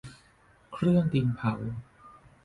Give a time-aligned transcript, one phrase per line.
[0.73, 1.53] เครื่องดินเผา